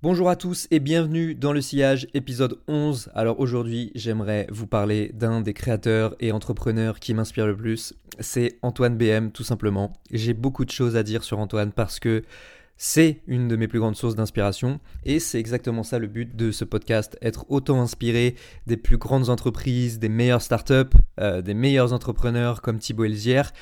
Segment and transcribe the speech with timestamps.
[0.00, 3.10] Bonjour à tous et bienvenue dans le sillage épisode 11.
[3.16, 7.94] Alors aujourd'hui j'aimerais vous parler d'un des créateurs et entrepreneurs qui m'inspire le plus.
[8.20, 9.92] C'est Antoine BM tout simplement.
[10.12, 12.22] J'ai beaucoup de choses à dire sur Antoine parce que
[12.76, 16.52] c'est une de mes plus grandes sources d'inspiration et c'est exactement ça le but de
[16.52, 18.36] ce podcast, être autant inspiré
[18.68, 23.52] des plus grandes entreprises, des meilleures startups, euh, des meilleurs entrepreneurs comme Thibaut Elzière,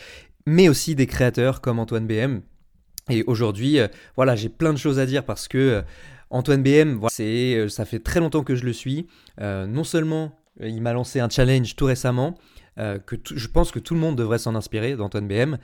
[0.45, 2.43] mais aussi des créateurs comme Antoine BM.
[3.09, 5.57] Et aujourd'hui, euh, voilà, j'ai plein de choses à dire parce que...
[5.57, 5.83] Euh,
[6.31, 9.07] Antoine BM, c'est, euh, ça fait très longtemps que je le suis.
[9.41, 12.35] Euh, non seulement euh, il m'a lancé un challenge tout récemment,
[13.07, 15.57] que je pense que tout le monde devrait s'en inspirer d'Antoine BM.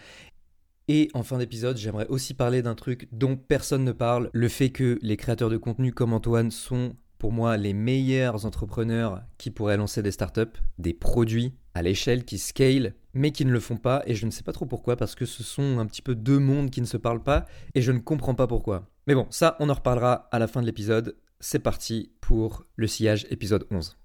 [0.89, 4.70] Et en fin d'épisode, j'aimerais aussi parler d'un truc dont personne ne parle, le fait
[4.70, 9.77] que les créateurs de contenu comme Antoine sont pour moi les meilleurs entrepreneurs qui pourraient
[9.77, 14.03] lancer des startups, des produits à l'échelle qui scale, mais qui ne le font pas,
[14.06, 16.39] et je ne sais pas trop pourquoi, parce que ce sont un petit peu deux
[16.39, 18.92] mondes qui ne se parlent pas, et je ne comprends pas pourquoi.
[19.06, 21.16] Mais bon, ça, on en reparlera à la fin de l'épisode.
[21.41, 23.97] C'est parti pour le sillage épisode 11.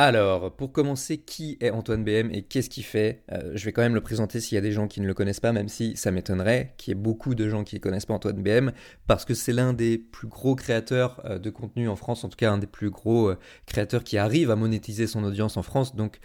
[0.00, 3.82] Alors, pour commencer, qui est Antoine BM et qu'est-ce qu'il fait euh, Je vais quand
[3.82, 5.96] même le présenter s'il y a des gens qui ne le connaissent pas, même si
[5.96, 8.70] ça m'étonnerait qu'il y ait beaucoup de gens qui ne connaissent pas Antoine BM,
[9.08, 12.36] parce que c'est l'un des plus gros créateurs euh, de contenu en France, en tout
[12.36, 15.96] cas un des plus gros euh, créateurs qui arrive à monétiser son audience en France.
[15.96, 16.20] Donc,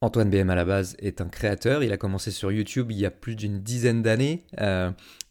[0.00, 3.06] Antoine BM à la base est un créateur, il a commencé sur YouTube il y
[3.06, 4.44] a plus d'une dizaine d'années,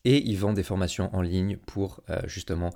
[0.06, 2.72] et il vend des formations en ligne pour justement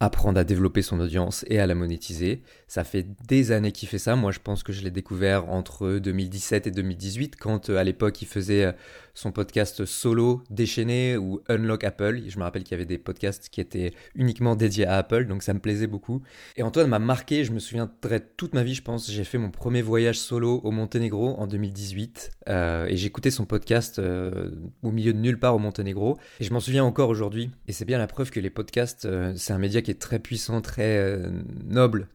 [0.00, 2.42] apprendre à développer son audience et à la monétiser.
[2.68, 4.14] Ça fait des années qu'il fait ça.
[4.14, 8.20] Moi, je pense que je l'ai découvert entre 2017 et 2018, quand euh, à l'époque
[8.20, 8.72] il faisait euh,
[9.16, 12.22] son podcast solo déchaîné ou Unlock Apple.
[12.28, 15.42] Je me rappelle qu'il y avait des podcasts qui étaient uniquement dédiés à Apple, donc
[15.42, 16.22] ça me plaisait beaucoup.
[16.56, 19.10] Et Antoine m'a marqué, je me souviendrai toute ma vie, je pense.
[19.10, 23.98] J'ai fait mon premier voyage solo au Monténégro en 2018 euh, et j'écoutais son podcast
[23.98, 26.18] au milieu de nulle part au Monténégro.
[26.38, 27.50] Et je m'en souviens encore aujourd'hui.
[27.66, 30.60] Et c'est bien la preuve que les podcasts, c'est un média qui est très puissant,
[30.60, 31.30] très euh,
[31.64, 32.08] noble,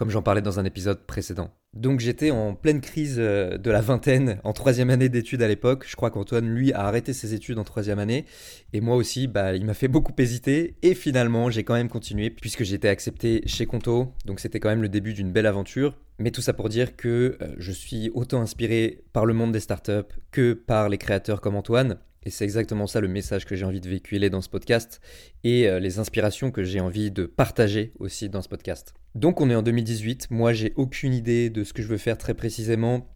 [0.00, 1.50] comme j'en parlais dans un épisode précédent.
[1.74, 5.84] Donc j'étais en pleine crise euh, de la vingtaine, en troisième année d'études à l'époque.
[5.86, 8.24] Je crois qu'Antoine, lui, a arrêté ses études en troisième année.
[8.72, 10.74] Et moi aussi, bah, il m'a fait beaucoup hésiter.
[10.80, 14.14] Et finalement, j'ai quand même continué, puisque j'ai été accepté chez Conto.
[14.24, 15.98] Donc c'était quand même le début d'une belle aventure.
[16.18, 19.60] Mais tout ça pour dire que euh, je suis autant inspiré par le monde des
[19.60, 21.98] startups que par les créateurs comme Antoine.
[22.24, 25.00] Et c'est exactement ça le message que j'ai envie de véhiculer dans ce podcast
[25.42, 28.94] et euh, les inspirations que j'ai envie de partager aussi dans ce podcast.
[29.14, 32.18] Donc on est en 2018, moi j'ai aucune idée de ce que je veux faire
[32.18, 33.08] très précisément.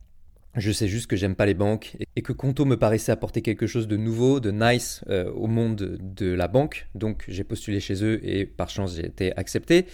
[0.56, 3.66] Je sais juste que j'aime pas les banques et que Conto me paraissait apporter quelque
[3.66, 6.86] chose de nouveau, de nice euh, au monde de la banque.
[6.94, 9.86] Donc j'ai postulé chez eux et par chance j'ai été accepté.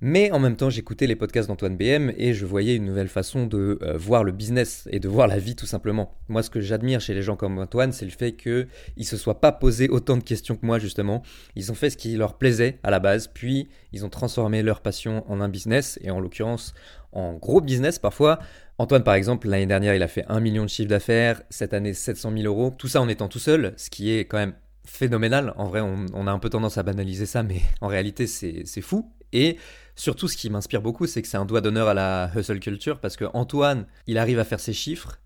[0.00, 3.46] Mais en même temps, j'écoutais les podcasts d'Antoine BM et je voyais une nouvelle façon
[3.46, 6.14] de euh, voir le business et de voir la vie tout simplement.
[6.28, 9.16] Moi, ce que j'admire chez les gens comme Antoine, c'est le fait qu'ils ne se
[9.16, 11.22] soient pas posés autant de questions que moi, justement.
[11.56, 14.82] Ils ont fait ce qui leur plaisait à la base, puis ils ont transformé leur
[14.82, 16.74] passion en un business, et en l'occurrence
[17.10, 18.38] en gros business parfois.
[18.78, 21.92] Antoine, par exemple, l'année dernière, il a fait 1 million de chiffre d'affaires, cette année
[21.92, 24.54] 700 000 euros, tout ça en étant tout seul, ce qui est quand même
[24.84, 25.54] phénoménal.
[25.56, 29.10] En vrai, on a un peu tendance à banaliser ça, mais en réalité, c'est fou.
[29.32, 29.58] Et
[29.96, 33.00] surtout, ce qui m'inspire beaucoup, c'est que c'est un doigt d'honneur à la hustle culture
[33.00, 35.18] parce que Antoine, il arrive à faire ses chiffres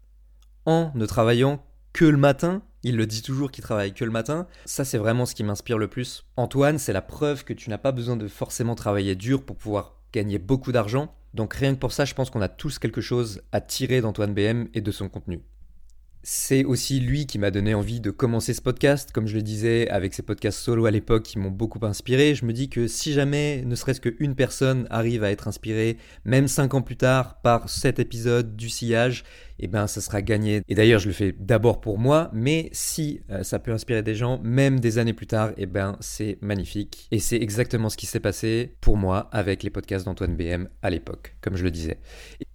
[0.66, 2.62] en ne travaillant que le matin.
[2.84, 4.46] Il le dit toujours qu'il travaille que le matin.
[4.64, 6.24] Ça, c'est vraiment ce qui m'inspire le plus.
[6.36, 10.00] Antoine, c'est la preuve que tu n'as pas besoin de forcément travailler dur pour pouvoir
[10.12, 11.14] gagner beaucoup d'argent.
[11.34, 14.34] Donc rien que pour ça, je pense qu'on a tous quelque chose à tirer d'Antoine
[14.34, 15.42] BM et de son contenu.
[16.24, 19.10] C'est aussi lui qui m'a donné envie de commencer ce podcast.
[19.10, 22.44] Comme je le disais, avec ses podcasts solo à l'époque qui m'ont beaucoup inspiré, je
[22.44, 26.74] me dis que si jamais ne serait-ce qu'une personne arrive à être inspirée, même cinq
[26.74, 29.24] ans plus tard, par cet épisode du sillage,
[29.58, 30.62] eh ben ça sera gagné.
[30.68, 34.14] Et d'ailleurs, je le fais d'abord pour moi, mais si euh, ça peut inspirer des
[34.14, 37.08] gens, même des années plus tard, eh ben c'est magnifique.
[37.10, 40.90] Et c'est exactement ce qui s'est passé pour moi avec les podcasts d'Antoine BM à
[40.90, 41.98] l'époque, comme je le disais.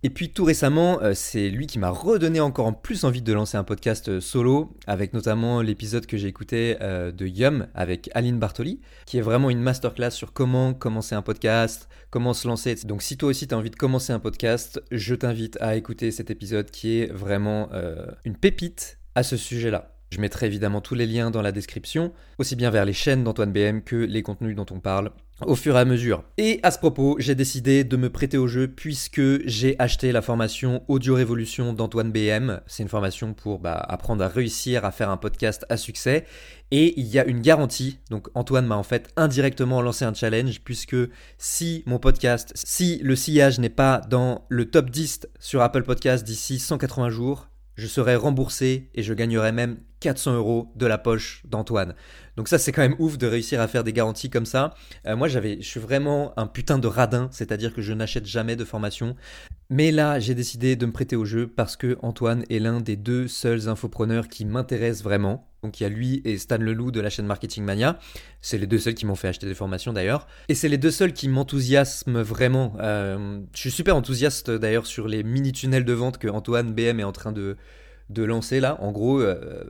[0.03, 3.33] Et puis tout récemment, euh, c'est lui qui m'a redonné encore en plus envie de
[3.33, 8.79] lancer podcast euh, solo, avec notamment l'épisode que j'ai écouté de Yum avec Aline Bartoli,
[9.05, 12.75] qui est vraiment une masterclass sur comment commencer un podcast, comment se lancer.
[12.85, 16.11] Donc si toi aussi tu as envie de commencer un podcast, je t'invite à écouter
[16.11, 19.93] cet épisode qui est vraiment euh, une pépite à ce sujet-là.
[20.09, 23.51] Je mettrai évidemment tous les liens dans la description, aussi bien vers les chaînes d'Antoine
[23.51, 25.11] BM que les contenus dont on parle
[25.45, 26.23] au fur et à mesure.
[26.37, 30.21] Et à ce propos, j'ai décidé de me prêter au jeu puisque j'ai acheté la
[30.21, 32.61] formation Audio Révolution d'Antoine BM.
[32.65, 36.25] C'est une formation pour bah, apprendre à réussir à faire un podcast à succès.
[36.71, 37.99] Et il y a une garantie.
[38.09, 40.97] Donc Antoine m'a en fait indirectement lancé un challenge puisque
[41.37, 46.25] si mon podcast, si le sillage n'est pas dans le top 10 sur Apple Podcast
[46.25, 51.43] d'ici 180 jours, je serai remboursé et je gagnerai même 400 euros de la poche
[51.45, 51.95] d'Antoine.
[52.35, 54.73] Donc ça c'est quand même ouf de réussir à faire des garanties comme ça.
[55.05, 58.55] Euh, moi j'avais, je suis vraiment un putain de radin, c'est-à-dire que je n'achète jamais
[58.55, 59.15] de formation.
[59.69, 62.95] Mais là j'ai décidé de me prêter au jeu parce que Antoine est l'un des
[62.95, 65.47] deux seuls infopreneurs qui m'intéressent vraiment.
[65.63, 67.99] Donc il y a lui et Stan Leloup de la chaîne Marketing Mania.
[68.41, 70.27] C'est les deux seuls qui m'ont fait acheter des formations d'ailleurs.
[70.47, 72.75] Et c'est les deux seuls qui m'enthousiasment vraiment.
[72.79, 77.03] Euh, je suis super enthousiaste d'ailleurs sur les mini-tunnels de vente que Antoine BM est
[77.03, 77.57] en train de,
[78.09, 78.77] de lancer là.
[78.81, 79.63] En gros, euh,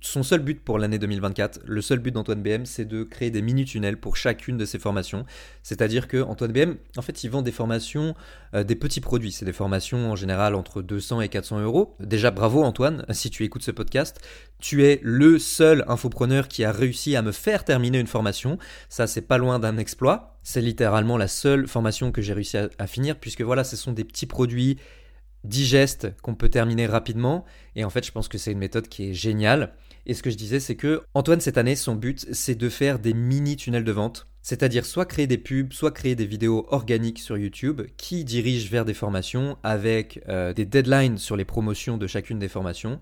[0.00, 3.42] son seul but pour l'année 2024, le seul but d'Antoine BM, c'est de créer des
[3.42, 5.24] mini-tunnels pour chacune de ses formations.
[5.62, 8.14] C'est-à-dire que Antoine BM, en fait, il vend des formations,
[8.54, 9.32] euh, des petits produits.
[9.32, 11.96] C'est des formations en général entre 200 et 400 euros.
[12.00, 14.20] Déjà, bravo Antoine, si tu écoutes ce podcast.
[14.58, 18.58] Tu es le seul infopreneur qui a réussi à me faire terminer une formation.
[18.88, 20.38] Ça, c'est pas loin d'un exploit.
[20.42, 24.04] C'est littéralement la seule formation que j'ai réussi à finir, puisque voilà, ce sont des
[24.04, 24.78] petits produits
[25.46, 27.44] digeste qu'on peut terminer rapidement.
[27.74, 29.74] Et en fait, je pense que c'est une méthode qui est géniale.
[30.06, 32.98] Et ce que je disais, c'est que Antoine, cette année, son but, c'est de faire
[32.98, 34.28] des mini tunnels de vente.
[34.42, 38.84] C'est-à-dire soit créer des pubs, soit créer des vidéos organiques sur YouTube qui dirigent vers
[38.84, 43.00] des formations avec euh, des deadlines sur les promotions de chacune des formations.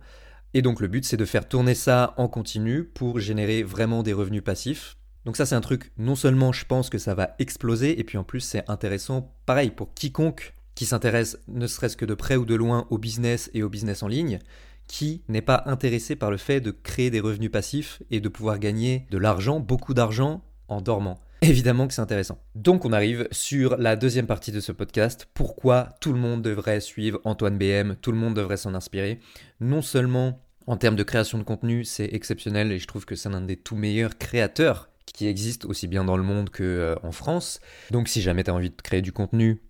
[0.55, 4.15] Et donc le but, c'est de faire tourner ça en continu pour générer vraiment des
[4.15, 4.97] revenus passifs.
[5.25, 8.19] Donc ça, c'est un truc, non seulement je pense que ça va exploser, et puis
[8.19, 12.45] en plus, c'est intéressant, pareil, pour quiconque qui s'intéresse ne serait-ce que de près ou
[12.45, 14.39] de loin au business et au business en ligne,
[14.87, 18.59] qui n'est pas intéressé par le fait de créer des revenus passifs et de pouvoir
[18.59, 21.19] gagner de l'argent, beaucoup d'argent, en dormant.
[21.43, 22.39] Évidemment que c'est intéressant.
[22.55, 25.29] Donc on arrive sur la deuxième partie de ce podcast.
[25.35, 29.21] Pourquoi tout le monde devrait suivre Antoine BM, tout le monde devrait s'en inspirer.
[29.61, 33.29] Non seulement en termes de création de contenu, c'est exceptionnel et je trouve que c'est
[33.29, 37.61] l'un des tout meilleurs créateurs qui existent aussi bien dans le monde qu'en euh, France.
[37.91, 39.61] Donc si jamais tu as envie de créer du contenu,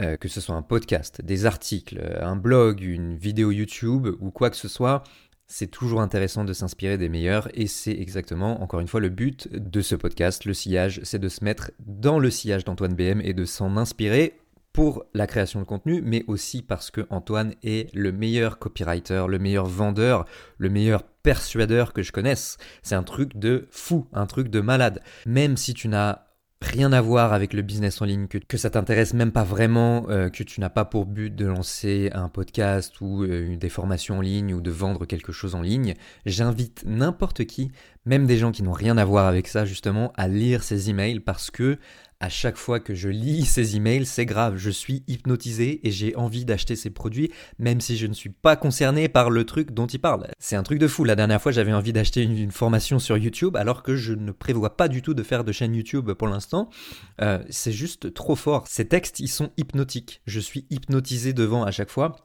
[0.00, 4.30] euh, que ce soit un podcast, des articles, euh, un blog, une vidéo YouTube ou
[4.30, 5.04] quoi que ce soit,
[5.46, 9.48] c'est toujours intéressant de s'inspirer des meilleurs et c'est exactement, encore une fois, le but
[9.52, 13.34] de ce podcast, le sillage, c'est de se mettre dans le sillage d'Antoine BM et
[13.34, 14.38] de s'en inspirer
[14.72, 19.38] pour la création de contenu, mais aussi parce que Antoine est le meilleur copywriter, le
[19.38, 20.24] meilleur vendeur,
[20.58, 22.58] le meilleur persuadeur que je connaisse.
[22.82, 25.00] C'est un truc de fou, un truc de malade.
[25.26, 26.24] Même si tu n'as
[26.64, 30.30] rien à voir avec le business en ligne, que, ça t'intéresse même pas vraiment, euh,
[30.30, 34.20] que tu n'as pas pour but de lancer un podcast ou euh, des formations en
[34.20, 35.94] ligne ou de vendre quelque chose en ligne,
[36.26, 37.70] j'invite n'importe qui,
[38.06, 41.20] même des gens qui n'ont rien à voir avec ça justement, à lire ces emails
[41.20, 41.78] parce que
[42.24, 46.16] à chaque fois que je lis ces emails, c'est grave, je suis hypnotisé et j'ai
[46.16, 49.86] envie d'acheter ces produits, même si je ne suis pas concerné par le truc dont
[49.86, 50.28] il parle.
[50.38, 51.04] C'est un truc de fou.
[51.04, 54.76] La dernière fois, j'avais envie d'acheter une, formation sur YouTube, alors que je ne prévois
[54.76, 56.70] pas du tout de faire de chaîne YouTube pour l'instant.
[57.20, 58.64] Euh, c'est juste trop fort.
[58.68, 60.22] Ces textes, ils sont hypnotiques.
[60.26, 62.16] Je suis hypnotisé devant à chaque fois.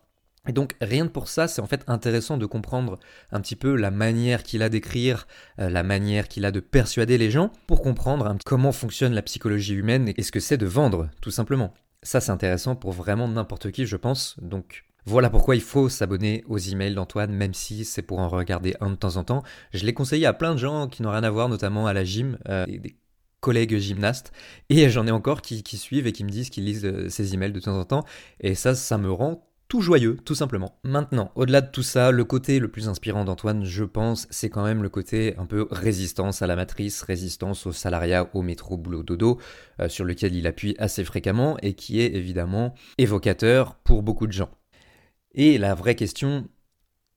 [0.50, 2.98] Et donc rien que pour ça, c'est en fait intéressant de comprendre
[3.31, 5.28] un petit peu la manière qu'il a d'écrire,
[5.60, 9.75] euh, la manière qu'il a de persuader les gens, pour comprendre comment fonctionne la psychologie
[9.75, 11.72] humaine et ce que c'est de vendre, tout simplement.
[12.01, 14.38] Ça c'est intéressant pour vraiment n'importe qui, je pense.
[14.42, 18.75] Donc voilà pourquoi il faut s'abonner aux emails d'Antoine, même si c'est pour en regarder
[18.81, 19.44] un de temps en temps.
[19.72, 22.04] Je l'ai conseillé à plein de gens qui n'ont rien à voir, notamment à la
[22.04, 22.96] gym, euh, des
[23.40, 24.31] collègues gymnastes,
[24.69, 27.36] et j'en ai encore qui, qui, suivent et qui me disent qu'ils lisent euh, ces
[27.36, 28.04] emails de temps en temps,
[28.40, 30.80] et ça, ça me rend tout joyeux, tout simplement.
[30.83, 34.63] Maintenant, au-delà de tout ça, le côté le plus inspirant d'Antoine, je pense, c'est quand
[34.63, 39.04] même le côté un peu résistance à la matrice, résistance au salariat, au métro, boulot,
[39.04, 39.39] dodo,
[39.80, 44.34] euh, sur lequel il appuie assez fréquemment et qui est évidemment évocateur pour beaucoup de
[44.34, 44.50] gens.
[45.36, 46.50] Et la vraie question,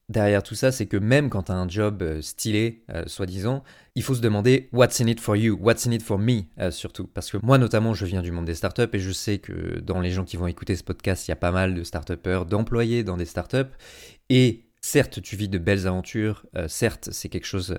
[0.08, 3.62] derrière tout ça, c'est que même quand tu as un job euh, stylé, euh, soi-disant,
[3.94, 6.70] il faut se demander what's in it for you, what's in it for me euh,
[6.70, 7.06] surtout.
[7.06, 10.00] Parce que moi notamment, je viens du monde des startups et je sais que dans
[10.00, 13.04] les gens qui vont écouter ce podcast, il y a pas mal de startupeurs, d'employés
[13.04, 13.70] dans des startups.
[14.28, 17.78] Et certes, tu vis de belles aventures, certes, c'est quelque chose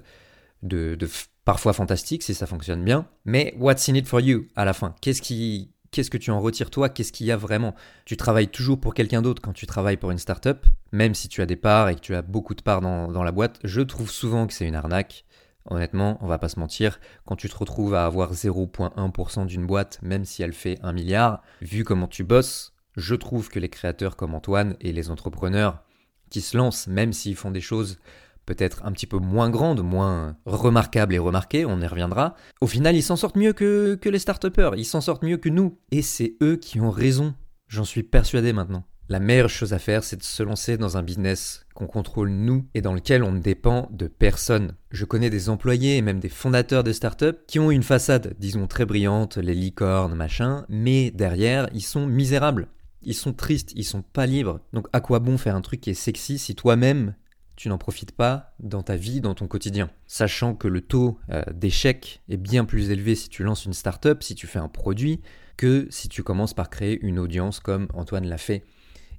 [0.61, 1.07] de, de
[1.45, 4.95] parfois fantastique si ça fonctionne bien, mais what's in it for you à la fin?
[5.01, 6.89] Qu'est-ce qui, qu'est-ce que tu en retires toi?
[6.89, 7.75] Qu'est-ce qu'il y a vraiment?
[8.05, 11.41] Tu travailles toujours pour quelqu'un d'autre quand tu travailles pour une startup, même si tu
[11.41, 13.59] as des parts et que tu as beaucoup de parts dans, la boîte.
[13.63, 15.25] Je trouve souvent que c'est une arnaque.
[15.65, 19.99] Honnêtement, on va pas se mentir, quand tu te retrouves à avoir 0,1% d'une boîte,
[20.01, 24.15] même si elle fait un milliard, vu comment tu bosses, je trouve que les créateurs
[24.15, 25.83] comme Antoine et les entrepreneurs
[26.29, 27.97] qui se lancent, même s'ils font des choses
[28.45, 32.93] peut-être un petit peu moins grande, moins remarquable et remarquée, on y reviendra, au final
[32.95, 34.45] ils s'en sortent mieux que, que les start
[34.75, 35.79] ils s'en sortent mieux que nous.
[35.91, 37.35] Et c'est eux qui ont raison,
[37.67, 38.83] j'en suis persuadé maintenant.
[39.09, 42.65] La meilleure chose à faire, c'est de se lancer dans un business qu'on contrôle nous
[42.73, 44.75] et dans lequel on ne dépend de personne.
[44.91, 48.65] Je connais des employés et même des fondateurs de start-up qui ont une façade, disons
[48.65, 52.69] très brillante, les licornes, machin, mais derrière, ils sont misérables.
[53.01, 54.61] Ils sont tristes, ils sont pas libres.
[54.71, 57.15] Donc à quoi bon faire un truc qui est sexy si toi-même
[57.57, 59.89] tu n'en profites pas dans ta vie, dans ton quotidien?
[60.07, 64.23] Sachant que le taux euh, d'échec est bien plus élevé si tu lances une startup,
[64.23, 65.19] si tu fais un produit,
[65.57, 68.63] que si tu commences par créer une audience comme Antoine l'a fait.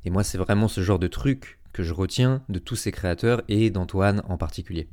[0.04, 3.42] Et moi, c'est vraiment ce genre de truc que je retiens de tous ces créateurs
[3.49, 4.88] et d'Antoine en particulier.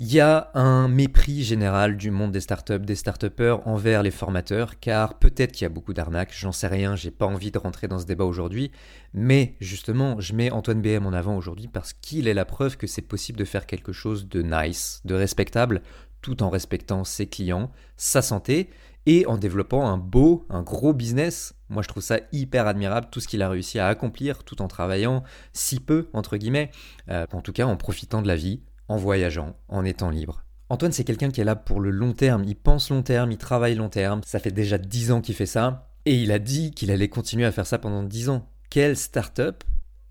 [0.00, 4.78] Il y a un mépris général du monde des startups, des startupeurs envers les formateurs,
[4.78, 7.88] car peut-être qu'il y a beaucoup d'arnaques, j'en sais rien, j'ai pas envie de rentrer
[7.88, 8.70] dans ce débat aujourd'hui,
[9.12, 12.86] mais justement, je mets Antoine BM en avant aujourd'hui parce qu'il est la preuve que
[12.86, 15.82] c'est possible de faire quelque chose de nice, de respectable,
[16.22, 18.70] tout en respectant ses clients, sa santé,
[19.08, 21.54] et en développant un beau, un gros business.
[21.70, 24.68] Moi, je trouve ça hyper admirable, tout ce qu'il a réussi à accomplir, tout en
[24.68, 25.24] travaillant
[25.54, 26.70] si peu, entre guillemets,
[27.08, 30.44] euh, en tout cas en profitant de la vie, en voyageant, en étant libre.
[30.68, 32.44] Antoine, c'est quelqu'un qui est là pour le long terme.
[32.44, 34.20] Il pense long terme, il travaille long terme.
[34.26, 35.88] Ça fait déjà 10 ans qu'il fait ça.
[36.04, 38.46] Et il a dit qu'il allait continuer à faire ça pendant 10 ans.
[38.68, 39.64] Quelle start-up,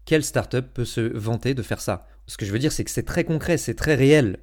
[0.06, 2.08] quelle start-up peut se vanter de faire ça?
[2.26, 4.40] Ce que je veux dire, c'est que c'est très concret, c'est très réel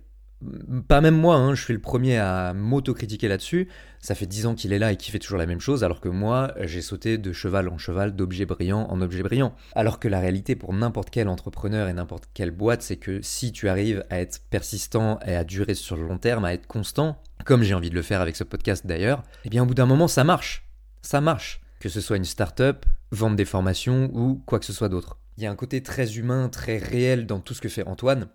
[0.89, 3.69] pas même moi, hein, je suis le premier à m'autocritiquer là-dessus.
[4.01, 6.01] Ça fait dix ans qu'il est là et qu'il fait toujours la même chose, alors
[6.01, 9.55] que moi, j'ai sauté de cheval en cheval, d'objet brillant en objet brillant.
[9.75, 13.53] Alors que la réalité pour n'importe quel entrepreneur et n'importe quelle boîte, c'est que si
[13.53, 17.19] tu arrives à être persistant et à durer sur le long terme, à être constant,
[17.45, 19.87] comme j'ai envie de le faire avec ce podcast d'ailleurs, eh bien au bout d'un
[19.87, 20.69] moment, ça marche.
[21.03, 21.61] Ça marche.
[21.81, 25.19] Que ce soit une start-up, vendre des formations ou quoi que ce soit d'autre.
[25.37, 28.29] Il y a un côté très humain, très réel dans tout ce que fait Antoine.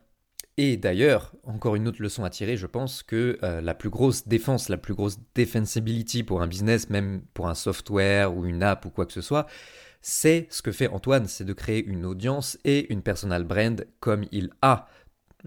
[0.62, 4.28] Et d'ailleurs, encore une autre leçon à tirer, je pense que euh, la plus grosse
[4.28, 8.84] défense, la plus grosse defensibility pour un business, même pour un software ou une app
[8.84, 9.48] ou quoi que ce soit,
[10.02, 14.26] c'est ce que fait Antoine, c'est de créer une audience et une personal brand comme
[14.34, 14.90] il a.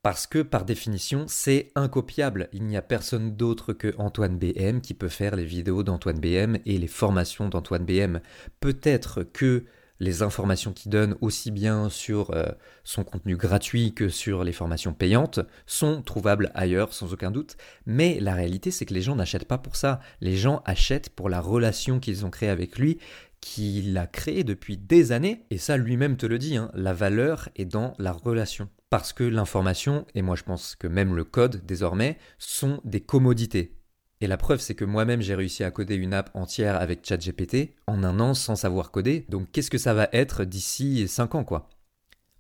[0.03, 2.49] Parce que par définition, c'est incopiable.
[2.55, 6.57] Il n'y a personne d'autre que Antoine BM qui peut faire les vidéos d'Antoine BM
[6.65, 8.21] et les formations d'Antoine BM.
[8.61, 9.67] Peut-être que
[10.03, 12.47] les informations qu'il donne aussi bien sur euh,
[12.83, 17.57] son contenu gratuit que sur les formations payantes sont trouvables ailleurs sans aucun doute,
[17.87, 21.29] mais la réalité c'est que les gens n'achètent pas pour ça, les gens achètent pour
[21.29, 22.99] la relation qu'ils ont créée avec lui,
[23.41, 27.49] qu'il a créée depuis des années, et ça lui-même te le dit, hein, la valeur
[27.55, 28.69] est dans la relation.
[28.91, 33.77] Parce que l'information, et moi je pense que même le code désormais, sont des commodités.
[34.23, 37.75] Et la preuve, c'est que moi-même, j'ai réussi à coder une app entière avec ChatGPT
[37.89, 39.27] en un an sans savoir coder.
[39.29, 41.69] Donc, qu'est-ce que ça va être d'ici 5 ans, quoi?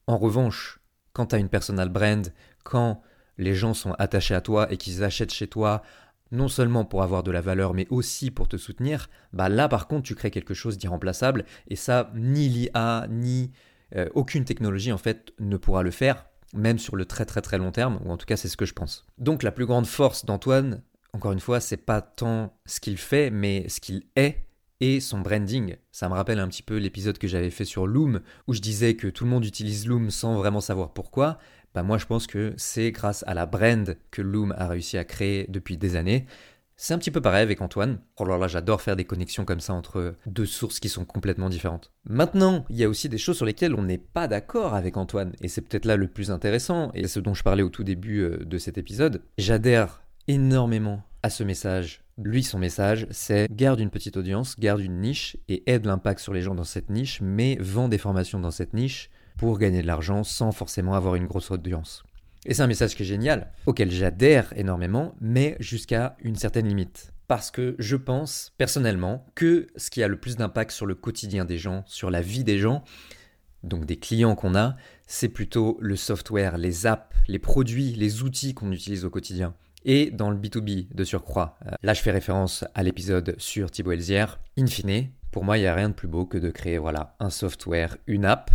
[0.06, 0.78] En revanche,
[1.12, 3.02] quand tu une personal brand, quand
[3.36, 5.82] les gens sont attachés à toi et qu'ils achètent chez toi,
[6.30, 9.88] non seulement pour avoir de la valeur, mais aussi pour te soutenir, bah là, par
[9.88, 11.44] contre, tu crées quelque chose d'irremplaçable.
[11.66, 13.50] Et ça, ni l'IA, ni
[13.96, 17.58] euh, aucune technologie, en fait, ne pourra le faire même sur le très très très
[17.58, 19.06] long terme, ou en tout cas c'est ce que je pense.
[19.16, 23.30] Donc la plus grande force d'Antoine, encore une fois, c'est pas tant ce qu'il fait,
[23.30, 24.46] mais ce qu'il est
[24.80, 25.76] et son branding.
[25.92, 28.94] Ça me rappelle un petit peu l'épisode que j'avais fait sur Loom, où je disais
[28.94, 31.38] que tout le monde utilise Loom sans vraiment savoir pourquoi.
[31.74, 35.04] Bah moi je pense que c'est grâce à la brand que Loom a réussi à
[35.04, 36.26] créer depuis des années.
[36.76, 38.00] C'est un petit peu pareil avec Antoine.
[38.16, 41.48] Oh là là, j'adore faire des connexions comme ça entre deux sources qui sont complètement
[41.48, 41.92] différentes.
[42.04, 45.32] Maintenant, il y a aussi des choses sur lesquelles on n'est pas d'accord avec Antoine,
[45.42, 48.22] et c'est peut-être là le plus intéressant, et ce dont je parlais au tout début
[48.22, 49.22] euh, de cet épisode.
[49.38, 52.02] J'adhère énormément à ce message.
[52.18, 56.34] Lui, son message, c'est garde une petite audience, garde une niche et aide l'impact sur
[56.34, 59.86] les gens dans cette niche, mais vend des formations dans cette niche pour gagner de
[59.86, 62.04] l'argent sans forcément avoir une grosse audience.
[62.44, 67.12] Et c'est un message qui est génial, auquel j'adhère énormément, mais jusqu'à une certaine limite.
[67.28, 71.44] Parce que je pense personnellement que ce qui a le plus d'impact sur le quotidien
[71.44, 72.84] des gens, sur la vie des gens,
[73.62, 74.76] donc des clients qu'on a,
[75.06, 80.10] c'est plutôt le software, les apps, les produits, les outils qu'on utilise au quotidien et
[80.10, 81.58] dans le B2B de surcroît.
[81.66, 84.40] Euh, là, je fais référence à l'épisode sur Thibaut Elzière.
[84.58, 87.16] In fine, pour moi, il n'y a rien de plus beau que de créer voilà,
[87.20, 88.50] un software, une app.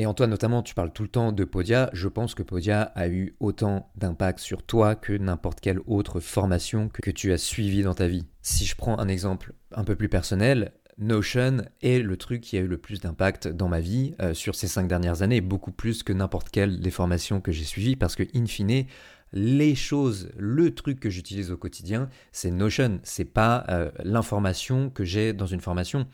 [0.00, 1.90] Et Antoine, notamment, tu parles tout le temps de Podia.
[1.92, 6.88] Je pense que Podia a eu autant d'impact sur toi que n'importe quelle autre formation
[6.88, 8.26] que tu as suivie dans ta vie.
[8.40, 12.60] Si je prends un exemple un peu plus personnel, Notion est le truc qui a
[12.60, 16.02] eu le plus d'impact dans ma vie euh, sur ces cinq dernières années, beaucoup plus
[16.02, 18.84] que n'importe quelle des formations que j'ai suivies, parce que in fine,
[19.32, 23.00] les choses, le truc que j'utilise au quotidien, c'est Notion.
[23.02, 26.06] C'est pas euh, l'information que j'ai dans une formation.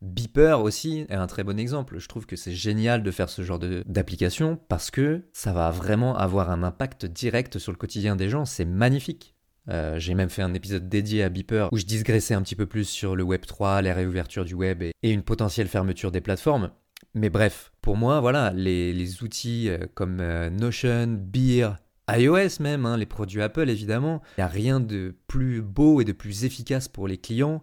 [0.00, 1.98] Beeper aussi est un très bon exemple.
[1.98, 6.16] Je trouve que c'est génial de faire ce genre d'application parce que ça va vraiment
[6.16, 8.44] avoir un impact direct sur le quotidien des gens.
[8.44, 9.36] C'est magnifique.
[9.68, 12.66] Euh, j'ai même fait un épisode dédié à Beeper où je digressais un petit peu
[12.66, 16.72] plus sur le Web 3, les réouvertures du web et, une potentielle fermeture des plateformes.
[17.14, 21.76] Mais bref, pour moi, voilà, les, outils euh, comme Notion, Beer,
[22.10, 24.22] iOS même, hein, les produits Apple évidemment.
[24.36, 27.62] Il n'y a rien de plus beau et de plus efficace pour les clients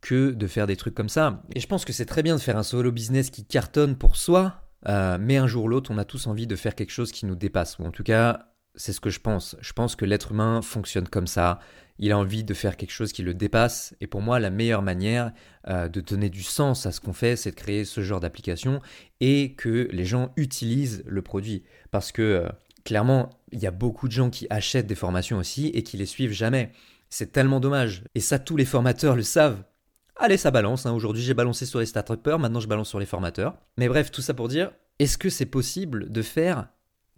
[0.00, 1.42] que de faire des trucs comme ça.
[1.54, 4.16] Et je pense que c'est très bien de faire un solo business qui cartonne pour
[4.16, 7.12] soi, euh, mais un jour ou l'autre, on a tous envie de faire quelque chose
[7.12, 9.56] qui nous dépasse, ou en tout cas, c'est ce que je pense.
[9.60, 11.58] Je pense que l'être humain fonctionne comme ça.
[11.98, 13.96] Il a envie de faire quelque chose qui le dépasse.
[14.02, 15.32] Et pour moi, la meilleure manière
[15.66, 18.80] euh, de donner du sens à ce qu'on fait, c'est de créer ce genre d'application
[19.20, 21.64] et que les gens utilisent le produit.
[21.90, 22.48] Parce que euh,
[22.86, 26.06] clairement, il y a beaucoup de gens qui achètent des formations aussi et qui les
[26.06, 26.72] suivent jamais.
[27.10, 28.04] C'est tellement dommage.
[28.14, 29.62] Et ça, tous les formateurs le savent.
[30.16, 30.86] Allez, ça balance.
[30.86, 30.92] Hein.
[30.92, 33.58] Aujourd'hui, j'ai balancé sur les start maintenant je balance sur les formateurs.
[33.76, 36.68] Mais bref, tout ça pour dire, est-ce que c'est possible de faire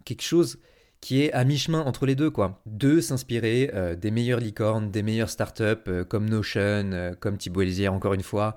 [0.05, 0.59] quelque chose
[1.01, 2.61] qui est à mi-chemin entre les deux, quoi?
[2.67, 7.63] De s'inspirer euh, des meilleures licornes, des meilleures startups euh, comme Notion, euh, comme Thibaut
[7.89, 8.57] encore une fois,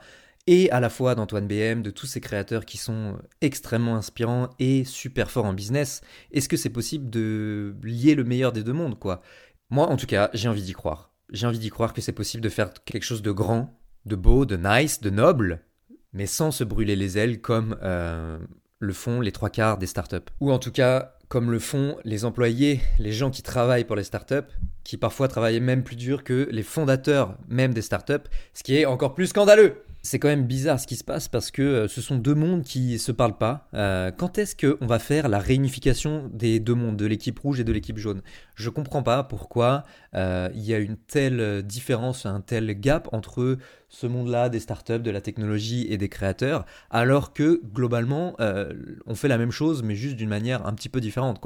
[0.52, 4.84] et à la fois d'Antoine BM, de tous ces créateurs qui sont extrêmement inspirants et
[4.84, 6.02] super forts en business.
[6.34, 9.22] Est-ce que c'est possible de lier le meilleur des deux mondes, quoi?
[9.70, 11.14] Moi, en tout cas, j'ai envie d'y croire.
[11.32, 14.46] J'ai envie d'y croire que c'est possible de faire quelque chose de grand, de beau,
[14.46, 15.62] de nice, de noble,
[16.12, 17.78] mais sans se brûler les ailes comme
[18.80, 20.18] le font les trois quarts des startups.
[20.42, 24.04] Ou en tout cas, comme le font les employés, les gens qui travaillent pour les
[24.04, 24.52] startups,
[24.84, 28.86] qui parfois travaillent même plus dur que les fondateurs même des startups, ce qui est
[28.86, 29.78] encore plus scandaleux.
[30.04, 32.64] C'est quand même bizarre ce qui se passe parce que euh, ce sont deux mondes
[32.64, 33.68] qui se parlent pas.
[33.76, 37.64] Euh, quand est-ce qu'on va faire la réunification des deux mondes, de l'équipe rouge et
[37.64, 38.24] de l'équipe jaune?
[38.56, 39.84] Je comprends pas pourquoi
[40.16, 43.58] euh, il y a une telle différence, un tel gap entre
[43.90, 48.38] ce monde-là des startups, de la technologie et des créateurs, alors que globalement
[49.06, 51.42] on fait la même chose mais juste d'une manière un petit peu différente.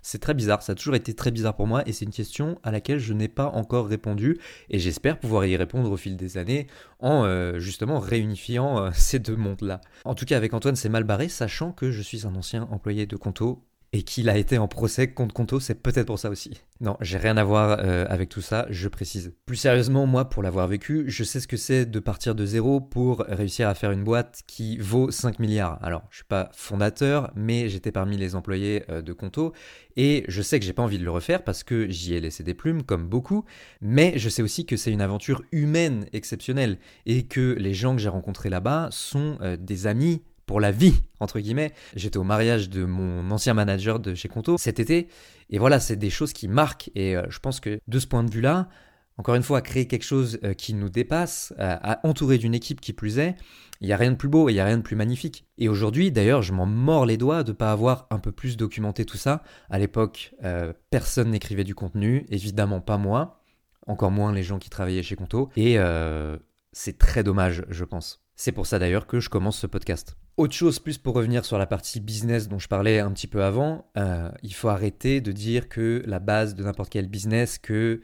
[0.00, 2.60] C'est très bizarre, ça a toujours été très bizarre pour moi et c'est une question
[2.62, 4.38] à laquelle je n'ai pas encore répondu
[4.70, 6.68] et j'espère pouvoir y répondre au fil des années
[7.00, 9.80] en justement réunifiant euh, ces deux mondes-là.
[10.04, 13.06] En tout cas, avec Antoine, c'est mal barré, sachant que je suis un ancien employé
[13.06, 16.60] de Conto et qu'il a été en procès contre Conto, c'est peut-être pour ça aussi.
[16.80, 19.32] Non, j'ai rien à voir euh, avec tout ça, je précise.
[19.46, 22.80] Plus sérieusement, moi, pour l'avoir vécu, je sais ce que c'est de partir de zéro
[22.80, 25.78] pour réussir à faire une boîte qui vaut 5 milliards.
[25.82, 29.54] Alors, je suis pas fondateur, mais j'étais parmi les employés euh, de Conto,
[29.96, 32.42] et je sais que j'ai pas envie de le refaire parce que j'y ai laissé
[32.42, 33.44] des plumes, comme beaucoup,
[33.80, 38.02] mais je sais aussi que c'est une aventure humaine exceptionnelle, et que les gens que
[38.02, 41.72] j'ai rencontrés là-bas sont euh, des amis pour la vie, entre guillemets.
[41.94, 45.06] J'étais au mariage de mon ancien manager de chez Conto cet été.
[45.50, 46.90] Et voilà, c'est des choses qui marquent.
[46.96, 48.68] Et euh, je pense que de ce point de vue-là,
[49.18, 52.94] encore une fois, créer quelque chose euh, qui nous dépasse, à entourer d'une équipe qui
[52.94, 53.36] plus est,
[53.80, 55.46] il n'y a rien de plus beau, il n'y a rien de plus magnifique.
[55.58, 58.56] Et aujourd'hui, d'ailleurs, je m'en mords les doigts de ne pas avoir un peu plus
[58.56, 59.42] documenté tout ça.
[59.68, 63.42] À l'époque, euh, personne n'écrivait du contenu, évidemment pas moi,
[63.86, 65.50] encore moins les gens qui travaillaient chez Conto.
[65.56, 65.76] Et
[66.72, 68.22] c'est très dommage, je pense.
[68.34, 70.16] C'est pour ça d'ailleurs que je commence ce podcast.
[70.38, 73.42] Autre chose, plus pour revenir sur la partie business dont je parlais un petit peu
[73.42, 78.00] avant, euh, il faut arrêter de dire que la base de n'importe quel business, que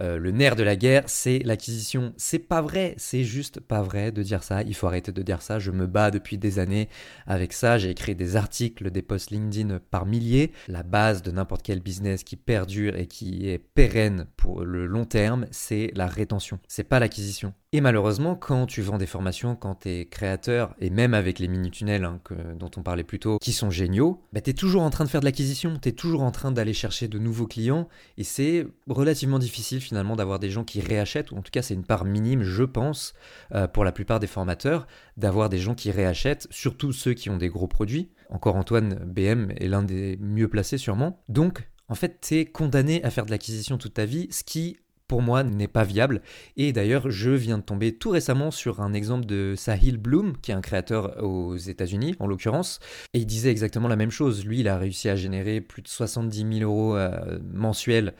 [0.00, 2.14] euh, le nerf de la guerre, c'est l'acquisition.
[2.16, 4.62] C'est pas vrai, c'est juste pas vrai de dire ça.
[4.62, 5.58] Il faut arrêter de dire ça.
[5.58, 6.88] Je me bats depuis des années
[7.26, 7.78] avec ça.
[7.78, 10.52] J'ai écrit des articles, des posts LinkedIn par milliers.
[10.68, 15.04] La base de n'importe quel business qui perdure et qui est pérenne pour le long
[15.04, 16.60] terme, c'est la rétention.
[16.68, 17.54] C'est pas l'acquisition.
[17.74, 21.48] Et malheureusement, quand tu vends des formations, quand tu es créateur, et même avec les
[21.48, 22.20] mini-tunnels hein,
[22.54, 25.08] dont on parlait plus tôt, qui sont géniaux, bah, tu es toujours en train de
[25.08, 28.66] faire de l'acquisition, tu es toujours en train d'aller chercher de nouveaux clients, et c'est
[28.88, 32.04] relativement difficile finalement d'avoir des gens qui réachètent, ou en tout cas c'est une part
[32.04, 33.14] minime, je pense,
[33.54, 37.38] euh, pour la plupart des formateurs, d'avoir des gens qui réachètent, surtout ceux qui ont
[37.38, 38.10] des gros produits.
[38.28, 41.22] Encore Antoine BM est l'un des mieux placés sûrement.
[41.30, 44.78] Donc, en fait, tu es condamné à faire de l'acquisition toute ta vie, ce qui
[45.20, 46.22] moi n'est pas viable.
[46.56, 50.50] Et d'ailleurs, je viens de tomber tout récemment sur un exemple de Sahil Bloom, qui
[50.50, 52.78] est un créateur aux États-Unis en l'occurrence,
[53.12, 54.44] et il disait exactement la même chose.
[54.44, 58.14] Lui, il a réussi à générer plus de 70 000 euros euh, mensuels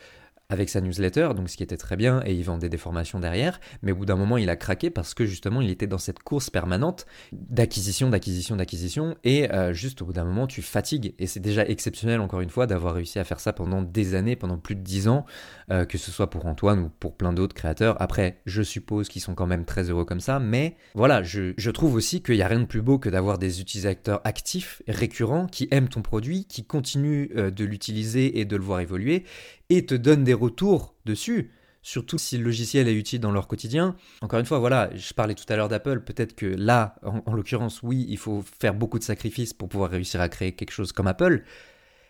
[0.53, 3.59] avec sa newsletter, donc ce qui était très bien, et il vendait des formations derrière,
[3.81, 6.19] mais au bout d'un moment il a craqué parce que justement il était dans cette
[6.19, 11.27] course permanente d'acquisition, d'acquisition, d'acquisition, et euh, juste au bout d'un moment tu fatigues, et
[11.27, 14.57] c'est déjà exceptionnel encore une fois d'avoir réussi à faire ça pendant des années, pendant
[14.57, 15.25] plus de dix ans,
[15.71, 18.01] euh, que ce soit pour Antoine ou pour plein d'autres créateurs.
[18.01, 21.71] Après, je suppose qu'ils sont quand même très heureux comme ça, mais voilà, je, je
[21.71, 25.47] trouve aussi qu'il n'y a rien de plus beau que d'avoir des utilisateurs actifs, récurrents,
[25.47, 29.23] qui aiment ton produit, qui continuent euh, de l'utiliser et de le voir évoluer,
[29.69, 33.95] et te donnent des retours dessus, surtout si le logiciel est utile dans leur quotidien.
[34.21, 37.83] Encore une fois, voilà, je parlais tout à l'heure d'Apple, peut-être que là, en, l'occurrence,
[37.83, 41.07] oui, il faut faire beaucoup de sacrifices pour pouvoir réussir à créer quelque chose comme
[41.07, 41.43] Apple,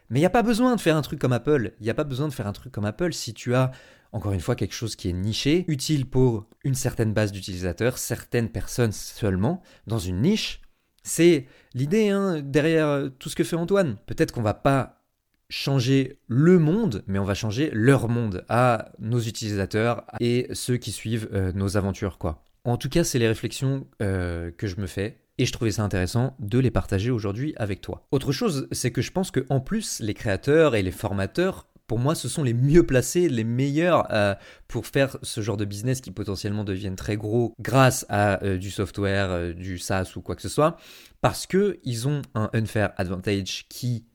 [0.09, 1.95] mais il n'y a pas besoin de faire un truc comme Apple, il n'y a
[1.95, 3.71] pas besoin de faire un truc comme Apple si tu as,
[4.11, 8.49] encore une fois, quelque chose qui est niché, utile pour une certaine base d'utilisateurs, certaines
[8.49, 10.61] personnes seulement, dans une niche.
[11.01, 13.97] C'est l'idée hein, derrière tout ce que fait Antoine.
[14.05, 15.02] Peut-être qu'on va pas
[15.49, 20.91] changer le monde, mais on va changer leur monde à nos utilisateurs et ceux qui
[20.91, 22.43] suivent euh, nos aventures, quoi.
[22.65, 25.19] En tout cas, c'est les réflexions euh, que je me fais.
[25.37, 28.07] et je trouvais ça intéressant de les partager aujourd'hui avec toi.
[28.11, 31.99] Autre chose, c'est que je pense que en plus les créateurs et les formateurs pour
[31.99, 34.35] moi, ce sont les mieux placés, les meilleurs euh,
[34.69, 39.53] pour faire ce genre de business qui potentiellement deviennent très gros grâce à du software,
[39.53, 40.77] du SaaS ou quoi que ce soit,
[41.21, 44.05] parce que ils ont un unfair advantage qui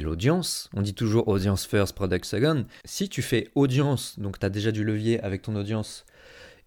[0.00, 0.70] l'audience.
[0.74, 2.66] On dit toujours audience first, product second.
[2.84, 6.04] Si tu fais audience, donc tu as déjà du levier avec ton audience,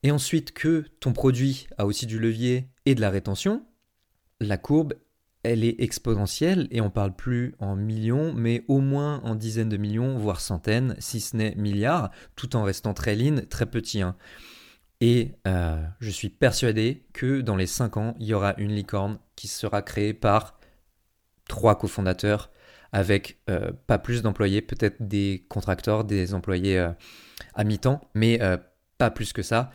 [0.04, 3.66] et ensuite que ton produit a aussi du levier et de la rétention,
[4.40, 4.94] la courbe
[5.44, 9.78] elle est exponentielle et on parle plus en millions, mais au moins en dizaines de
[9.78, 14.02] millions, voire centaines, si ce n'est milliards, tout en restant très lean, très petit.
[14.02, 14.18] Hein.
[15.00, 19.20] Et euh, je suis persuadé que dans les 5 ans, il y aura une licorne
[19.36, 20.60] qui sera créée par
[21.48, 22.52] trois cofondateurs
[22.92, 26.90] avec euh, pas plus d'employés, peut-être des contracteurs, des employés euh,
[27.54, 28.40] à mi-temps, mais
[28.98, 29.72] pas plus que ça.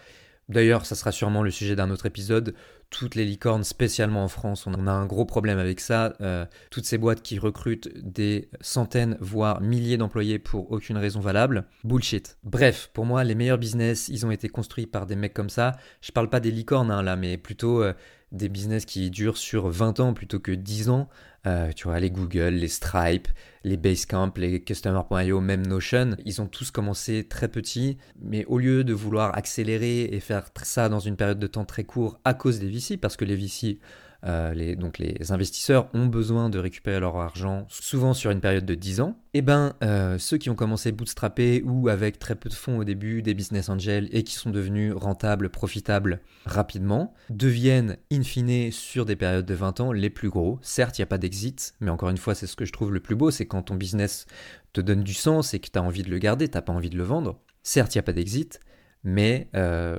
[0.49, 2.55] D'ailleurs, ça sera sûrement le sujet d'un autre épisode
[2.93, 6.13] toutes les licornes, spécialement en France, on a un gros problème avec ça.
[6.21, 11.65] Euh, toutes ces boîtes qui recrutent des centaines, voire milliers d'employés pour aucune raison valable,
[11.85, 12.37] bullshit.
[12.45, 15.73] Bref, pour moi, les meilleurs business, ils ont été construits par des mecs comme ça.
[16.03, 17.95] Je parle pas des licornes hein, là, mais plutôt euh,
[18.33, 21.09] des business qui durent sur 20 ans plutôt que 10 ans.
[21.47, 23.29] Euh, tu vois, les Google, les Stripe,
[23.65, 28.85] les Basecamp, les Customer.io, même Notion, ils ont tous commencé très petits, mais au lieu
[28.85, 32.61] de vouloir accélérer et faire ça dans une période de temps très court à cause
[32.61, 33.81] des VC, parce que les VC
[34.25, 38.75] euh, donc les investisseurs ont besoin de récupérer leur argent souvent sur une période de
[38.75, 42.49] 10 ans, et eh ben euh, ceux qui ont commencé bootstrappés ou avec très peu
[42.49, 47.97] de fonds au début, des business angels et qui sont devenus rentables, profitables rapidement, deviennent
[48.13, 50.59] in fine sur des périodes de 20 ans les plus gros.
[50.63, 52.93] Certes, il n'y a pas d'exit, mais encore une fois, c'est ce que je trouve
[52.93, 54.27] le plus beau, c'est quand ton business
[54.73, 56.73] te donne du sens et que tu as envie de le garder, tu n'as pas
[56.73, 57.41] envie de le vendre.
[57.63, 58.61] Certes, il n'y a pas d'exit,
[59.05, 59.99] mais euh,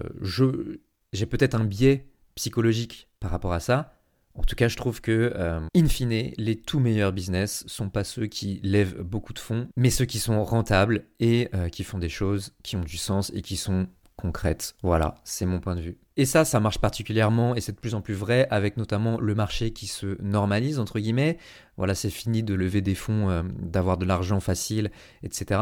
[1.11, 3.92] j'ai peut-être un biais psychologique par rapport à ça,
[4.35, 8.03] en tout cas, je trouve que, euh, in fine, les tout meilleurs business sont pas
[8.03, 11.99] ceux qui lèvent beaucoup de fonds, mais ceux qui sont rentables et euh, qui font
[11.99, 14.75] des choses qui ont du sens et qui sont concrètes.
[14.81, 15.97] Voilà, c'est mon point de vue.
[16.17, 19.35] Et ça, ça marche particulièrement, et c'est de plus en plus vrai, avec notamment le
[19.35, 21.37] marché qui se normalise, entre guillemets.
[21.77, 24.91] Voilà, c'est fini de lever des fonds, euh, d'avoir de l'argent facile,
[25.23, 25.59] etc.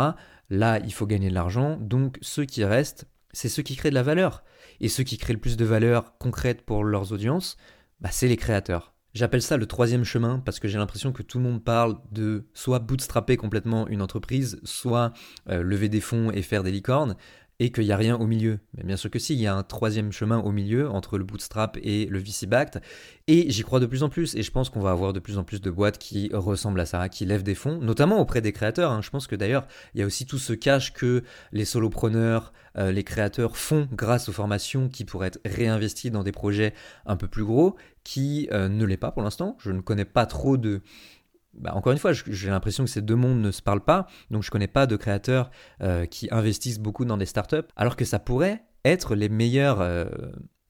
[0.49, 3.95] Là, il faut gagner de l'argent, donc ceux qui restent, c'est ceux qui créent de
[3.95, 4.43] la valeur.
[4.81, 7.55] Et ceux qui créent le plus de valeur concrète pour leurs audiences,
[8.01, 8.93] bah, c'est les créateurs.
[9.13, 12.47] J'appelle ça le troisième chemin parce que j'ai l'impression que tout le monde parle de
[12.53, 15.11] soit bootstrapper complètement une entreprise, soit
[15.49, 17.15] euh, lever des fonds et faire des licornes
[17.59, 18.59] et qu'il n'y a rien au milieu.
[18.75, 21.23] Mais bien sûr que si, il y a un troisième chemin au milieu entre le
[21.23, 22.81] bootstrap et le VC-backed.
[23.27, 24.35] Et j'y crois de plus en plus.
[24.35, 26.87] Et je pense qu'on va avoir de plus en plus de boîtes qui ressemblent à
[26.87, 28.91] ça, qui lèvent des fonds, notamment auprès des créateurs.
[28.91, 29.01] Hein.
[29.01, 32.91] Je pense que d'ailleurs, il y a aussi tout ce cash que les solopreneurs, euh,
[32.91, 36.73] les créateurs font grâce aux formations qui pourraient être réinvestis dans des projets
[37.05, 39.55] un peu plus gros, qui euh, ne l'est pas pour l'instant.
[39.59, 40.81] Je ne connais pas trop de
[41.53, 44.43] bah, encore une fois, j'ai l'impression que ces deux mondes ne se parlent pas, donc
[44.43, 48.19] je connais pas de créateurs euh, qui investissent beaucoup dans des startups, alors que ça
[48.19, 50.05] pourrait être les meilleurs euh,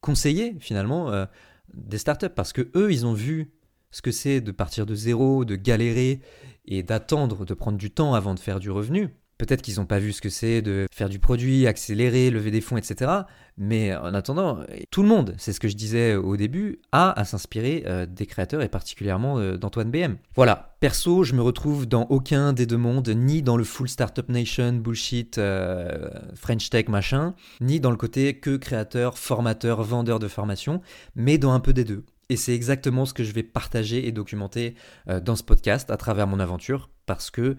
[0.02, 1.26] conseillers finalement euh,
[1.74, 3.52] des startups, parce que eux, ils ont vu
[3.92, 6.22] ce que c'est de partir de zéro, de galérer
[6.66, 9.10] et d'attendre, de prendre du temps avant de faire du revenu.
[9.42, 12.62] Peut-être qu'ils n'ont pas vu ce que c'est de faire du produit, accélérer, lever des
[12.62, 13.10] fonds, etc.
[13.58, 14.60] Mais en attendant,
[14.92, 18.28] tout le monde, c'est ce que je disais au début, a à s'inspirer euh, des
[18.28, 20.18] créateurs et particulièrement euh, d'Antoine BM.
[20.36, 24.30] Voilà, perso, je me retrouve dans aucun des deux mondes, ni dans le full startup
[24.30, 30.28] nation, bullshit, euh, French tech, machin, ni dans le côté que créateur, formateur, vendeur de
[30.28, 30.82] formation,
[31.16, 32.06] mais dans un peu des deux.
[32.30, 34.76] Et c'est exactement ce que je vais partager et documenter
[35.08, 37.58] dans ce podcast à travers mon aventure, parce que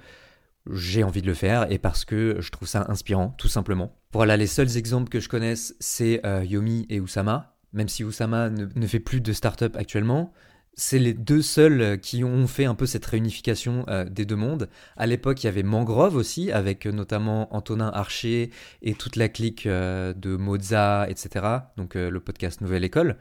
[0.71, 3.97] j'ai envie de le faire et parce que je trouve ça inspirant, tout simplement.
[4.13, 7.57] Voilà, les seuls exemples que je connaisse, c'est euh, Yomi et Usama.
[7.73, 10.33] Même si Usama ne, fait plus de start-up actuellement,
[10.75, 14.69] c'est les deux seuls qui ont fait un peu cette réunification euh, des deux mondes.
[14.97, 18.51] À l'époque, il y avait Mangrove aussi, avec euh, notamment Antonin Archer
[18.83, 21.47] et toute la clique de Moza, etc.
[21.79, 23.17] Donc le podcast Nouvelle École.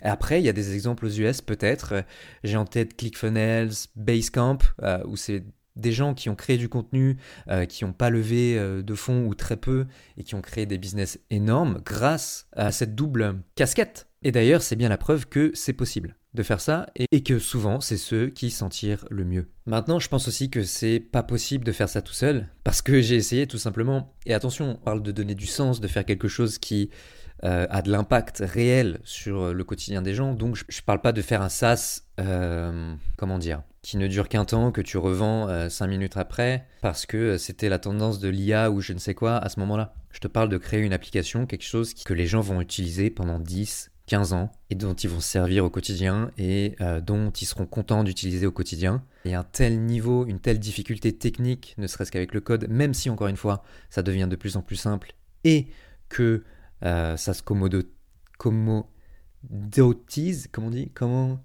[0.00, 2.04] Après, il y a des exemples aux US peut-être.
[2.42, 4.58] J'ai en tête ClickFunnels, Basecamp,
[5.04, 5.44] où c'est
[5.76, 7.16] des gens qui ont créé du contenu,
[7.48, 10.66] euh, qui n'ont pas levé euh, de fonds ou très peu, et qui ont créé
[10.66, 14.08] des business énormes grâce à cette double casquette.
[14.22, 17.80] Et d'ailleurs, c'est bien la preuve que c'est possible de faire ça et, que souvent
[17.80, 19.48] c'est ceux qui s'en tirent le mieux.
[19.66, 23.00] Maintenant, je pense aussi que c'est pas possible de faire ça tout seul parce que
[23.00, 24.14] j'ai essayé tout simplement.
[24.26, 26.90] Et attention, on parle de donner du sens, de faire quelque chose qui
[27.42, 30.34] euh, a de l'impact réel sur le quotidien des gens.
[30.34, 32.02] Donc, je, ne parle pas de faire un SaaS,
[33.16, 37.06] comment dire, qui ne dure qu'un temps, que tu revends 5 euh, minutes après, parce
[37.06, 39.94] que euh, c'était la tendance de l'IA ou je ne sais quoi à ce moment-là.
[40.10, 43.38] Je te parle de créer une application, quelque chose que les gens vont utiliser pendant
[43.38, 47.46] 10, 15 ans et dont ils vont se servir au quotidien et euh, dont ils
[47.46, 49.02] seront contents d'utiliser au quotidien.
[49.24, 53.08] Et un tel niveau, une telle difficulté technique, ne serait-ce qu'avec le code, même si
[53.08, 55.14] encore une fois ça devient de plus en plus simple
[55.44, 55.68] et
[56.08, 56.44] que
[56.82, 57.82] ça se commodo,
[58.38, 60.90] commodotise, comment on dit?
[60.94, 61.44] Comment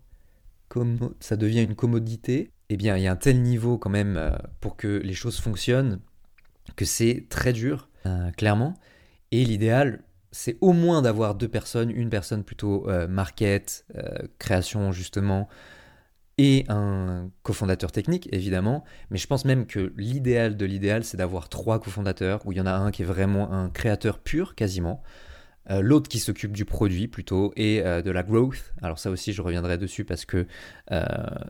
[1.19, 4.31] ça devient une commodité, eh bien il y a un tel niveau quand même euh,
[4.59, 5.99] pour que les choses fonctionnent
[6.75, 7.89] que c'est très dur,
[8.37, 8.73] clairement.
[9.31, 10.03] Et l'idéal,
[10.35, 15.47] c'est au moins d'avoir deux personnes, une personne plutôt euh, market, euh, création justement,
[16.37, 21.47] et un cofondateur technique évidemment, mais je pense même que l'idéal de l'idéal c'est d'avoir
[21.47, 25.01] trois cofondateurs, où il y en a un qui est vraiment un créateur pur quasiment,
[25.71, 28.73] euh, l'autre qui s'occupe du produit plutôt et euh, de la growth.
[28.81, 30.45] Alors ça aussi je reviendrai dessus parce que
[30.91, 31.05] euh,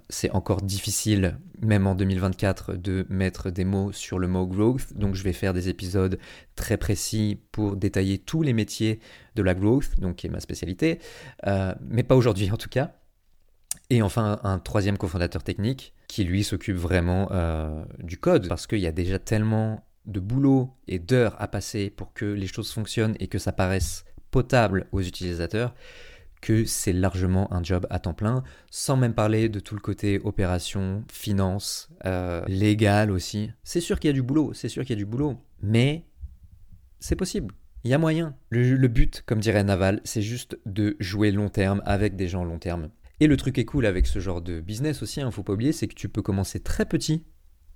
[0.10, 4.94] c'est encore difficile même en 2024 de mettre des mots sur le mot growth.
[4.96, 6.18] Donc je vais faire des épisodes
[6.56, 9.00] très précis pour détailler tous les métiers
[9.36, 11.00] de la growth, donc qui est ma spécialité,
[11.82, 12.94] mais pas aujourd'hui en tout cas.
[13.90, 17.30] Et enfin un troisième cofondateur technique qui lui s'occupe vraiment
[18.00, 22.14] du code parce qu'il y a déjà tellement de boulot et d'heures à passer pour
[22.14, 25.74] que les choses fonctionnent et que ça paraisse potable aux utilisateurs
[26.46, 30.20] que c'est largement un job à temps plein, sans même parler de tout le côté
[30.24, 33.50] opération, finance, euh, légal aussi.
[33.64, 36.06] C'est sûr qu'il y a du boulot, c'est sûr qu'il y a du boulot, mais
[37.00, 37.56] c'est possible.
[37.84, 38.36] Il y a moyen.
[38.52, 42.60] Le, but, comme dirait Naval, c'est juste de jouer long terme avec des gens long
[42.60, 42.90] terme.
[43.20, 45.54] Et le truc est cool avec ce genre de business aussi, ne hein, faut pas
[45.54, 47.24] oublier, c'est que tu peux commencer très petit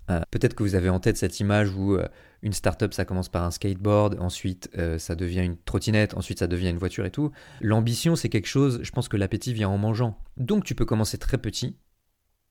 [0.09, 2.07] euh, peut-être que vous avez en tête cette image où euh,
[2.41, 6.47] une startup ça commence par un skateboard, ensuite euh, ça devient une trottinette, ensuite ça
[6.47, 7.31] devient une voiture et tout.
[7.61, 10.17] L'ambition c'est quelque chose, je pense que l'appétit vient en mangeant.
[10.37, 11.75] Donc tu peux commencer très petit,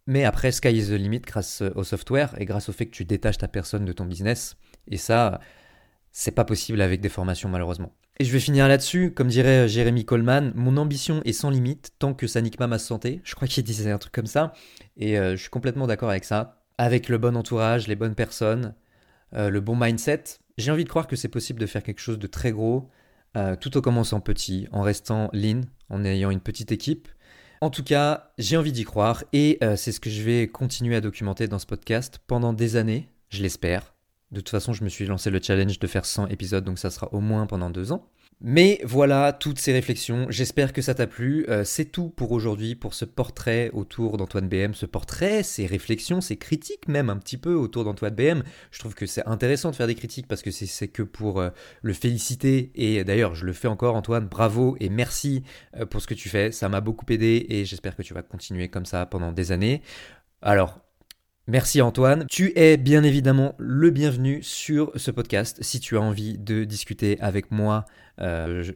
[0.07, 3.05] mais après sky is the limit grâce au software et grâce au fait que tu
[3.05, 4.57] détaches ta personne de ton business.
[4.87, 5.41] Et ça,
[6.13, 7.93] c'est pas possible avec des formations malheureusement.
[8.21, 12.15] Et je vais finir là-dessus, comme dirait Jérémy Coleman, mon ambition est sans limite tant
[12.15, 13.21] que ça nique pas ma santé.
[13.23, 14.53] Je crois qu'il disait un truc comme ça,
[14.97, 18.75] et je suis complètement d'accord avec ça avec le bon entourage, les bonnes personnes,
[19.35, 20.25] euh, le bon mindset,
[20.57, 22.89] j'ai envie de croire que c'est possible de faire quelque chose de très gros,
[23.37, 27.09] euh, tout en commençant petit, en restant lean, en ayant une petite équipe.
[27.61, 30.97] En tout cas, j'ai envie d'y croire et euh, c'est ce que je vais continuer
[30.97, 33.95] à documenter dans ce podcast pendant des années, je l'espère.
[34.31, 36.91] De toute façon, je me suis lancé le challenge de faire 100 épisodes, donc ça
[36.91, 38.09] sera au moins pendant deux ans.
[38.41, 41.45] Mais voilà toutes ces réflexions, j'espère que ça t'a plu.
[41.49, 46.21] Euh, c'est tout pour aujourd'hui, pour ce portrait autour d'Antoine BM, ce portrait, ces réflexions,
[46.21, 48.45] ces critiques même un petit peu autour d'Antoine BM.
[48.71, 51.51] Je trouve que c'est intéressant de faire des critiques parce que c'est que pour euh,
[51.83, 52.71] le féliciter.
[52.77, 55.43] Et d'ailleurs, je le fais encore Antoine, bravo et merci
[55.77, 58.23] euh, pour ce que tu fais, ça m'a beaucoup aidé et j'espère que tu vas
[58.23, 59.83] continuer comme ça pendant des années.
[60.43, 60.79] Alors,
[61.51, 62.27] Merci Antoine.
[62.29, 67.19] Tu es bien évidemment le bienvenu sur ce podcast si tu as envie de discuter
[67.23, 67.87] avec moi
[68.21, 68.71] euh,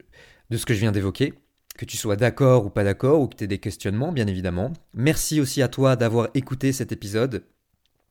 [0.49, 1.35] de ce que je viens d'évoquer.
[1.77, 4.73] Que tu sois d'accord ou pas d'accord ou que tu aies des questionnements, bien évidemment.
[4.95, 7.43] Merci aussi à toi d'avoir écouté cet épisode.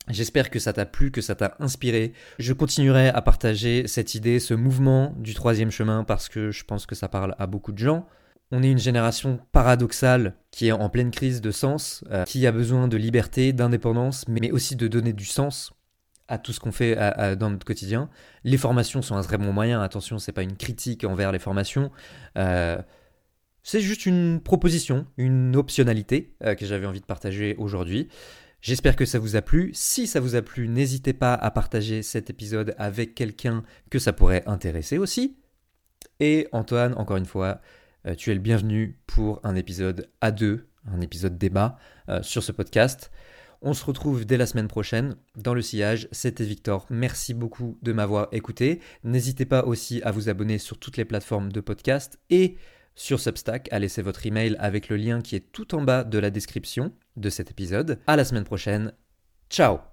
[0.07, 2.13] J'espère que ça t'a plu, que ça t'a inspiré.
[2.39, 6.85] Je continuerai à partager cette idée, ce mouvement du troisième chemin parce que je pense
[6.85, 8.07] que ça parle à beaucoup de gens.
[8.55, 12.51] On est une génération paradoxale qui est en pleine crise de sens, euh, qui a
[12.51, 15.73] besoin de liberté, d'indépendance, mais aussi de donner du sens
[16.27, 16.95] à tout ce qu'on fait
[17.37, 18.09] dans notre quotidien.
[18.43, 21.91] Les formations sont un très bon moyen, attention, c'est pas une critique envers les formations.
[22.37, 22.77] Euh,
[23.63, 28.09] c'est juste une proposition, une optionnalité euh, que j'avais envie de partager aujourd'hui.
[28.61, 29.71] J'espère que ça vous a plu.
[29.73, 34.13] Si ça vous a plu, n'hésitez pas à partager cet épisode avec quelqu'un que ça
[34.13, 35.37] pourrait intéresser aussi.
[36.19, 37.59] Et Antoine, encore une fois,
[38.07, 41.77] euh, tu es le bienvenu pour un épisode à deux, un épisode débat
[42.09, 43.11] euh, sur ce podcast.
[43.61, 46.09] On se retrouve dès la semaine prochaine dans le sillage.
[46.11, 46.85] C'était Victor.
[46.89, 48.81] Merci beaucoup de m'avoir écouté.
[49.05, 52.57] N'hésitez pas aussi à vous abonner sur toutes les plateformes de podcast et
[52.95, 56.19] sur Substack à laisser votre email avec le lien qui est tout en bas de
[56.19, 57.99] la description de cet épisode.
[58.05, 58.91] À la semaine prochaine.
[59.49, 59.92] Ciao